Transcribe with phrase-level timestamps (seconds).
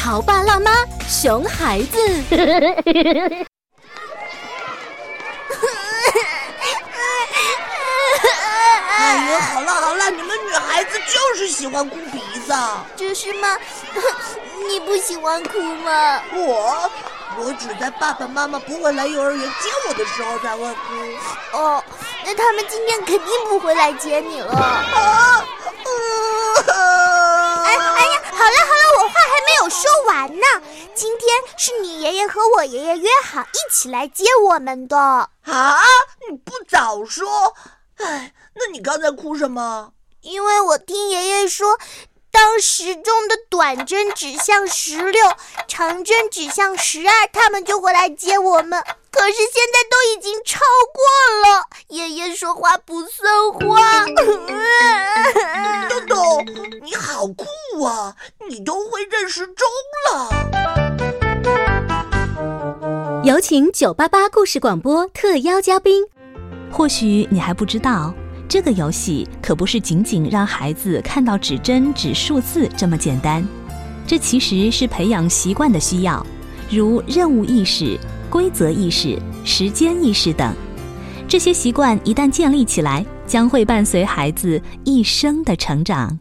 [0.00, 0.70] 潮爸辣妈，
[1.06, 1.98] 熊孩子。
[8.96, 12.54] 哎呦，好了好了，你们女孩子就是喜欢哭鼻子。
[12.96, 13.58] 这是吗？
[14.66, 16.22] 你不喜欢哭吗？
[16.32, 16.90] 我，
[17.36, 20.78] 我只在爸爸妈妈不会来幼儿园接我的时候才会哭。
[21.52, 21.84] 哦，
[22.24, 24.54] 那他们今天肯定不会来接你了。
[24.54, 25.44] 啊！
[27.62, 30.46] 哎哎呀，好了好了，我话还没有说完呢。
[31.00, 34.98] 今天是你爷爷和我爷爷约好一起来接我们的。
[34.98, 35.30] 啊！
[36.28, 37.54] 你不早说。
[37.96, 39.94] 哎，那你刚才哭什么？
[40.20, 41.78] 因为我听爷爷说，
[42.30, 45.24] 当时钟的短针指向十六，
[45.66, 48.84] 长针指向十二，他们就会来接我们。
[49.10, 50.58] 可是现在都已经超
[50.92, 51.02] 过
[51.48, 54.04] 了，爷爷说话不算话。
[55.88, 56.42] 豆豆，
[56.82, 58.14] 你好酷啊！
[58.50, 59.66] 你都会认时钟
[60.12, 60.79] 了。
[63.22, 66.02] 有请九八八故事广播特邀嘉宾。
[66.70, 68.14] 或许你还不知道，
[68.48, 73.46] 这个游戏可不是仅仅让孩子看到指针、指数字这么简单。
[74.06, 76.26] 这其实是培养习惯的需要，
[76.70, 77.98] 如任务意识、
[78.30, 80.54] 规则意识、时间意识等。
[81.28, 86.18] 这些习惯一旦建立起来，将会伴随孩子一生的成长。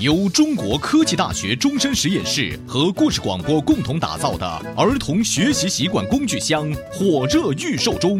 [0.00, 8.18] 由中国科技大学终身实验室和故事广播共同打造的儿童学习习惯工具箱火热预售中。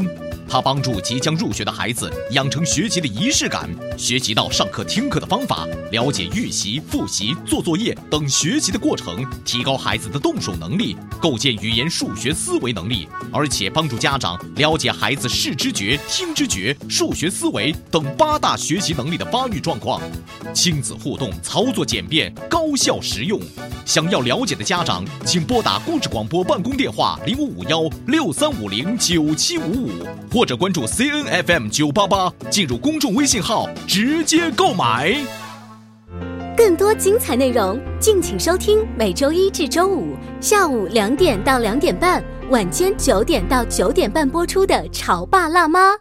[0.51, 20.03] 它帮助即将入学的孩子养成学习的仪式感，学习到上课听课的方法，了解预习、复习、做作业等学习的过程，提高孩子的动手能力，构建语言数学思维能力，而且帮助家长了解孩子视知觉、听知觉、数学思维等八大学习能力的发育状况。
[20.53, 23.41] 亲子互动，操作简便，高效实用。
[23.91, 29.91] 想要了解的家长，请拨打故事广播办公电话零五五幺六三五零九七五五，
[30.33, 35.17] 或者关注 C N F M 九八八，进入公众微信号直接购买。
[36.57, 45.95] 更多精彩内容，敬请收听每周一至周五下午两点到两点半，晚间九点到九点半播出的《潮爸辣妈》。